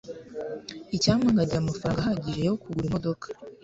[0.95, 3.25] icyampa nkagira amafaranga ahagije yo kugura imodoka